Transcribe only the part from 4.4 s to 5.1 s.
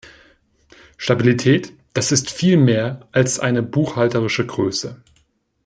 Größe.